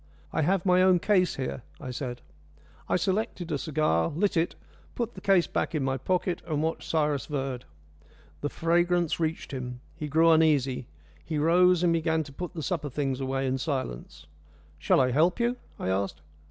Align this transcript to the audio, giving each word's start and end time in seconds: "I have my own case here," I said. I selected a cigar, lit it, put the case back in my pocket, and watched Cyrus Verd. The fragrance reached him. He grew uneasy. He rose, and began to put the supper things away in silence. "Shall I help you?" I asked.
"I 0.33 0.41
have 0.41 0.65
my 0.65 0.81
own 0.81 0.97
case 0.97 1.35
here," 1.35 1.61
I 1.79 1.91
said. 1.91 2.21
I 2.89 2.95
selected 2.95 3.51
a 3.51 3.59
cigar, 3.59 4.07
lit 4.07 4.35
it, 4.35 4.55
put 4.95 5.13
the 5.13 5.21
case 5.21 5.45
back 5.45 5.75
in 5.75 5.83
my 5.83 5.97
pocket, 5.97 6.41
and 6.47 6.63
watched 6.63 6.89
Cyrus 6.89 7.27
Verd. 7.27 7.65
The 8.39 8.49
fragrance 8.49 9.19
reached 9.19 9.51
him. 9.51 9.79
He 9.95 10.07
grew 10.07 10.31
uneasy. 10.31 10.87
He 11.23 11.37
rose, 11.37 11.83
and 11.83 11.93
began 11.93 12.23
to 12.23 12.33
put 12.33 12.55
the 12.55 12.63
supper 12.63 12.89
things 12.89 13.19
away 13.21 13.45
in 13.45 13.59
silence. 13.59 14.25
"Shall 14.79 14.99
I 14.99 15.11
help 15.11 15.39
you?" 15.39 15.57
I 15.77 15.89
asked. 15.89 16.21